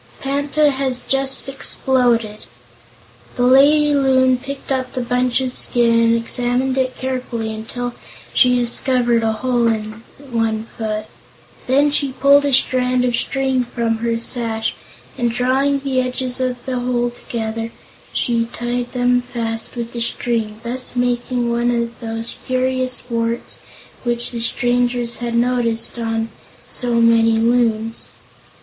[0.19, 2.47] "Panta has just exploded."
[3.35, 7.93] The lady Loon picked up the bunch of skin and examined it carefully until
[8.33, 10.01] she discovered a hole in
[10.31, 11.05] one foot.
[11.67, 14.73] Then she pulled a strand of string from her sash,
[15.19, 17.69] and drawing the edges of the hole together,
[18.11, 23.59] she tied them fast with the string, thus making one of those curious warts
[24.03, 26.29] which the strangers had noticed on
[26.71, 28.09] so many Loons.